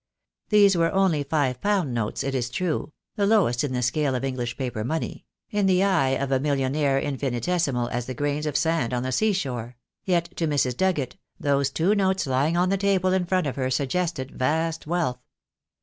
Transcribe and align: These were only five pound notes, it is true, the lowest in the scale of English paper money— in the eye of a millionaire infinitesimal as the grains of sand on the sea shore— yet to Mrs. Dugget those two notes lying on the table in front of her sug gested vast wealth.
These 0.49 0.75
were 0.75 0.91
only 0.91 1.21
five 1.21 1.61
pound 1.61 1.93
notes, 1.93 2.23
it 2.23 2.33
is 2.33 2.49
true, 2.49 2.91
the 3.17 3.27
lowest 3.27 3.63
in 3.63 3.71
the 3.71 3.83
scale 3.83 4.15
of 4.15 4.23
English 4.23 4.57
paper 4.57 4.83
money— 4.83 5.27
in 5.51 5.67
the 5.67 5.83
eye 5.83 6.15
of 6.17 6.31
a 6.31 6.39
millionaire 6.39 6.97
infinitesimal 6.99 7.87
as 7.89 8.07
the 8.07 8.15
grains 8.15 8.47
of 8.47 8.57
sand 8.57 8.95
on 8.95 9.03
the 9.03 9.11
sea 9.11 9.31
shore— 9.31 9.77
yet 10.03 10.35
to 10.37 10.47
Mrs. 10.47 10.75
Dugget 10.75 11.17
those 11.39 11.69
two 11.69 11.93
notes 11.93 12.25
lying 12.25 12.57
on 12.57 12.69
the 12.69 12.77
table 12.77 13.13
in 13.13 13.25
front 13.27 13.45
of 13.45 13.57
her 13.57 13.69
sug 13.69 13.89
gested 13.89 14.31
vast 14.31 14.87
wealth. 14.87 15.19